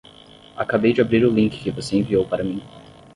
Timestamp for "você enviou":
1.69-2.25